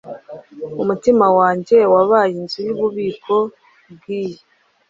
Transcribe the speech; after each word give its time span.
Umutima 0.81 1.25
wanjye 1.37 1.77
wabaye 1.93 2.31
inzu 2.39 2.59
yububiko 2.67 3.35
bwinhi 3.93 4.41